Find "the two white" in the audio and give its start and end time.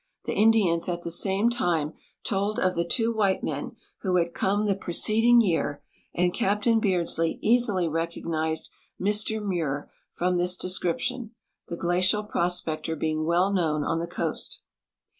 2.73-3.43